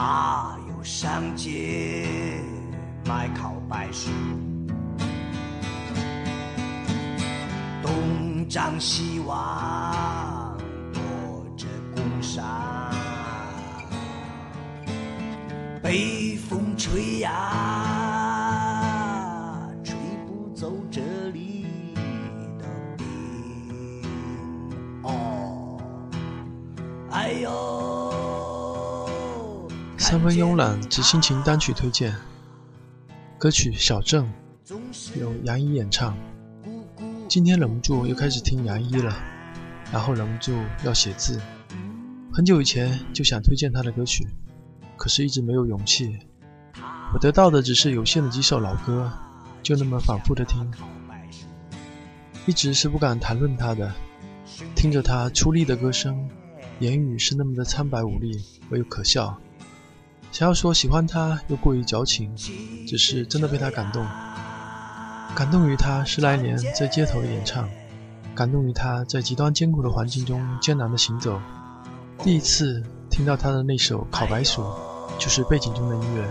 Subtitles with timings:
[0.00, 2.40] 他有上街
[3.04, 4.12] 卖烤白薯。
[7.82, 10.56] 东张西望
[10.92, 11.02] 躲
[11.56, 12.46] 着工商
[15.82, 17.28] 北风吹呀
[19.82, 19.96] 吹
[20.28, 21.66] 不走这里
[22.56, 22.64] 的
[22.96, 23.04] 冰。
[25.02, 25.76] 哦
[27.10, 27.97] 哎哟
[30.08, 32.14] 三分慵懒之心情单曲推荐，
[33.36, 34.24] 歌曲《小镇》
[35.20, 36.16] 由杨一演唱。
[37.28, 39.14] 今天忍不住又开始听杨一了，
[39.92, 41.38] 然后忍不住要写字。
[42.32, 44.26] 很久以前就想推荐他的歌曲，
[44.96, 46.18] 可是一直没有勇气。
[47.12, 49.12] 我得到的只是有限的几首老歌，
[49.62, 50.72] 就那么反复的听，
[52.46, 53.92] 一直是不敢谈论他的。
[54.74, 56.30] 听着他出力的歌声，
[56.78, 59.38] 言语是那么的苍白无力，唯有可笑。
[60.38, 62.32] 想要说喜欢他又过于矫情，
[62.86, 64.06] 只是真的被他感动，
[65.34, 67.68] 感动于他十来年在街头的演唱，
[68.36, 71.40] 感动于他在极端艰苦的环境中艰难的行走。
[72.22, 72.80] 第一次
[73.10, 74.62] 听到他的那首《烤白薯》，
[75.18, 76.24] 就是背景中的音乐，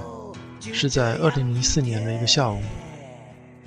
[0.74, 2.62] 是在二零零四年的一个下午，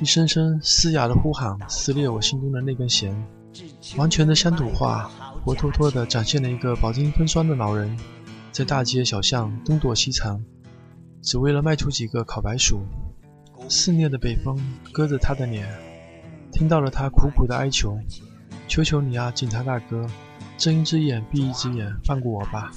[0.00, 3.14] 一声声嘶哑的呼喊撕裂我心中的那根弦，
[3.98, 5.10] 完全的乡土化，
[5.44, 7.94] 活脱脱的展现了一个饱经风霜的老人。
[8.60, 10.44] 在大街小巷东躲西藏，
[11.22, 12.82] 只为了卖出几个烤白薯。
[13.70, 14.54] 肆虐的北风
[14.92, 15.66] 割着他的脸，
[16.52, 17.98] 听到了他苦苦的哀求
[18.68, 20.06] ：“求求你啊，警察大哥，
[20.58, 22.70] 睁一只眼闭一只眼，放过我吧！”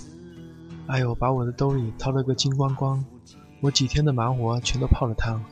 [0.87, 3.03] 哎呦，把我的兜里掏了个精光光，
[3.59, 5.43] 我几天的忙活全都泡了汤。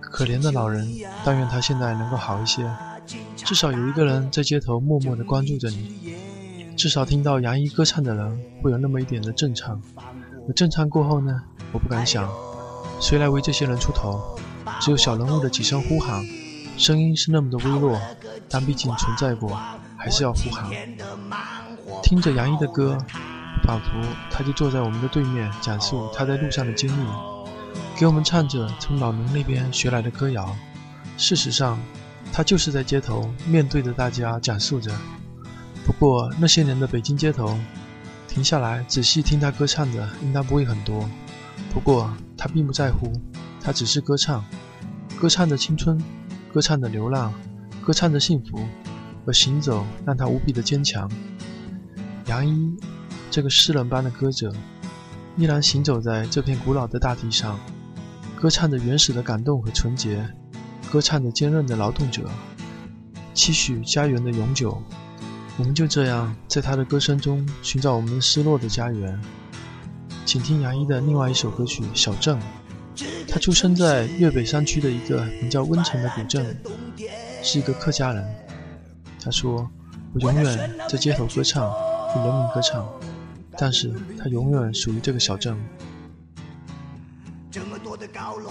[0.00, 0.88] 可怜的老人，
[1.24, 2.72] 但愿他现在能够好一些，
[3.34, 6.14] 至少有一个人在街头默默地关注着你。
[6.80, 9.78] 至少听到杨一歌唱的人会有那么一点的震颤，
[10.48, 11.42] 而震颤过后呢？
[11.72, 12.26] 我不敢想，
[12.98, 14.18] 谁来为这些人出头？
[14.80, 16.24] 只有小人物的几声呼喊，
[16.78, 18.00] 声音是那么的微弱，
[18.48, 19.60] 但毕竟存在过，
[19.94, 20.70] 还是要呼喊。
[22.02, 22.96] 听着杨一的歌，
[23.62, 24.00] 仿佛
[24.30, 27.06] 他就坐在我们的对面，讲述他在路上的经历，
[27.94, 30.56] 给我们唱着从老农那边学来的歌谣。
[31.18, 31.78] 事实上，
[32.32, 34.90] 他就是在街头面对着大家讲述着。
[35.84, 37.58] 不过那些年的北京街头，
[38.28, 41.08] 停下来仔细听他歌唱的，应当不会很多。
[41.72, 43.12] 不过他并不在乎，
[43.60, 44.44] 他只是歌唱，
[45.18, 46.00] 歌唱着青春，
[46.52, 47.32] 歌唱着流浪，
[47.82, 48.60] 歌唱着幸福，
[49.26, 51.10] 而行走让他无比的坚强。
[52.26, 52.76] 杨一，
[53.30, 54.52] 这个诗人般的歌者，
[55.36, 57.58] 依然行走在这片古老的大地上，
[58.36, 60.24] 歌唱着原始的感动和纯洁，
[60.90, 62.30] 歌唱着坚韧的劳动者，
[63.34, 64.80] 期许家园的永久。
[65.60, 69.20] 我们就这样在他的歌声中寻找我们失落的家园。
[70.24, 72.40] 请听杨一的另外一首歌曲《小镇》。
[73.28, 76.56] 他出生在粤北山区的一个名叫温城的古镇，
[77.42, 78.26] 是一个客家人。
[79.22, 79.70] 他说
[80.14, 82.88] ：“我永远在街头歌唱，为人民歌唱，
[83.58, 85.54] 但是他永远属于这个小镇。”
[87.52, 88.50] 这么多的高楼，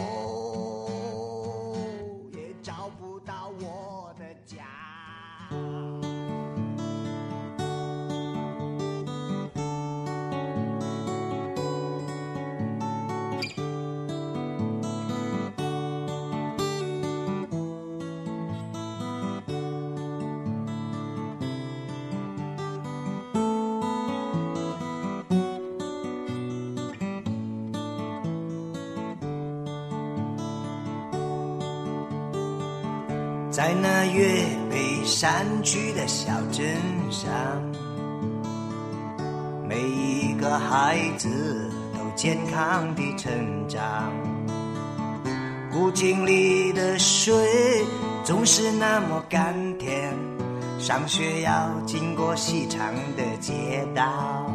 [33.59, 36.65] 在那粤北山区的小镇
[37.11, 37.29] 上，
[39.67, 43.29] 每一个孩子都健康地成
[43.67, 44.13] 长。
[45.73, 47.35] 古井里的水
[48.23, 50.15] 总是那么甘甜，
[50.79, 54.49] 上学要经过细长的街道。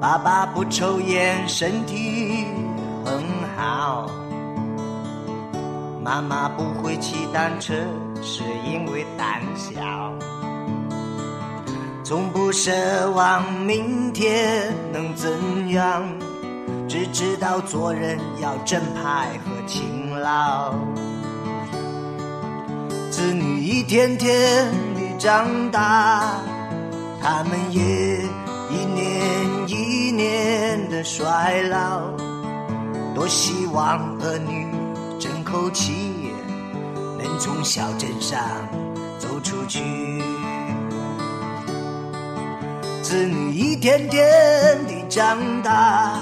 [0.00, 2.44] 爸爸不抽烟，身体
[3.04, 3.22] 很
[3.56, 4.10] 好。
[6.10, 7.72] 妈妈不会骑单车，
[8.20, 10.12] 是因为胆小。
[12.02, 15.30] 从不奢望明天能怎
[15.68, 16.02] 样，
[16.88, 20.74] 只知道做人要正派和勤劳。
[23.08, 24.66] 子女一天天
[24.96, 26.40] 的长大，
[27.22, 28.20] 他们也
[28.68, 32.00] 一年一年的衰老。
[33.14, 34.79] 多希望儿女。
[35.50, 35.92] 口气
[37.18, 38.38] 能从小镇上
[39.18, 39.80] 走出去，
[43.02, 46.20] 子女一天天地长大，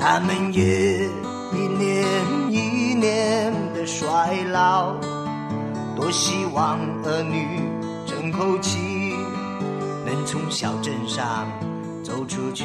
[0.00, 1.04] 他们也
[1.52, 2.06] 一年
[2.48, 4.94] 一年的衰老。
[5.96, 7.60] 多希望儿女
[8.06, 8.78] 争口气，
[10.06, 11.50] 能从小镇上
[12.04, 12.64] 走出去。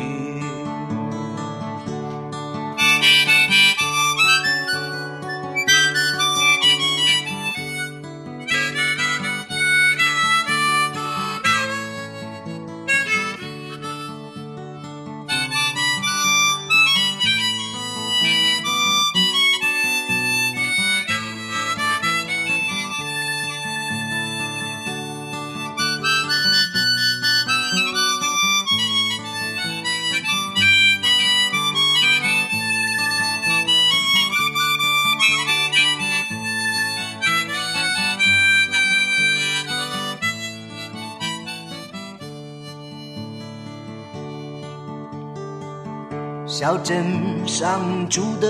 [46.63, 48.47] 小镇上住的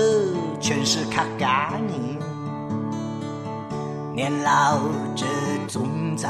[0.60, 2.16] 全是卡嘎尼，
[4.14, 4.78] 年老
[5.16, 5.26] 者
[5.66, 6.28] 总在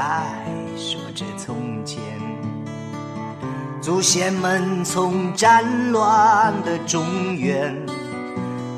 [0.78, 2.00] 说着从前，
[3.82, 7.76] 祖先们从战乱的中原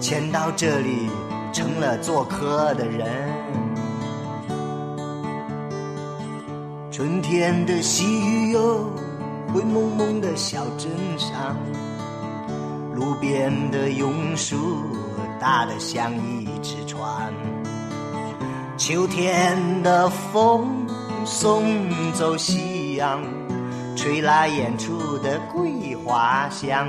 [0.00, 1.08] 迁到这里，
[1.52, 3.08] 成了做客的人。
[6.90, 8.90] 春天的细雨哟，
[9.54, 11.56] 灰蒙蒙的小镇上。
[12.96, 14.56] 路边的榕树
[15.38, 17.30] 大得像一只船，
[18.78, 20.86] 秋天的风
[21.26, 21.62] 送
[22.14, 23.22] 走夕阳，
[23.94, 26.88] 吹来远处的桂花香。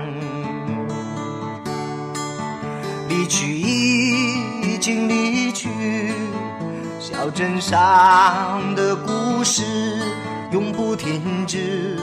[3.10, 5.68] 离去已经离去，
[7.02, 9.62] 小镇上的故事
[10.52, 12.00] 永不停止，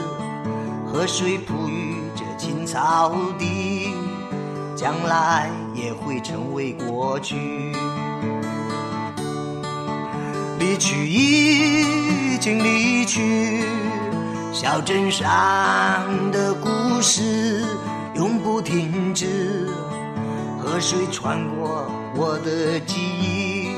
[0.85, 1.95] 河水哺育
[2.37, 3.93] 青草地。
[4.75, 7.73] 将来也会成为过去，
[10.59, 13.63] 离去已经离去，
[14.51, 15.25] 小镇上
[16.31, 17.63] 的故事
[18.15, 19.69] 永不停止。
[20.61, 23.69] 河水穿过我的记忆，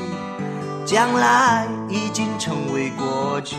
[0.84, 3.56] 将来已经成为过去。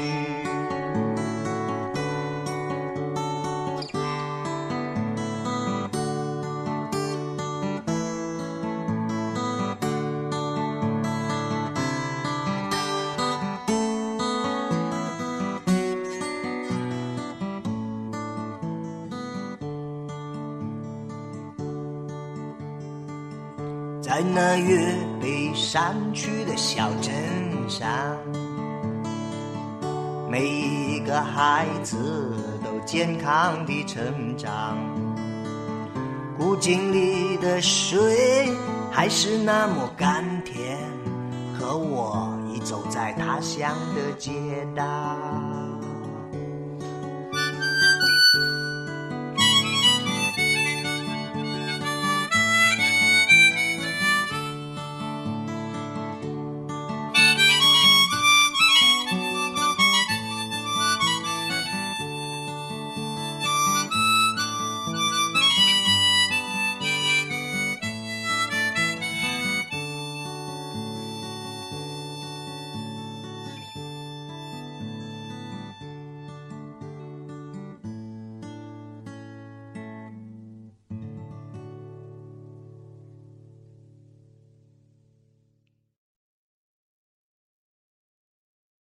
[24.09, 24.91] 在那越
[25.21, 27.13] 北山区的小镇
[27.69, 27.88] 上，
[30.27, 31.95] 每一个孩子
[32.63, 34.75] 都健康的成长。
[36.39, 38.51] 古井里的水
[38.89, 40.79] 还是那么甘甜，
[41.59, 44.31] 可我已走在他乡的街
[44.75, 44.83] 道。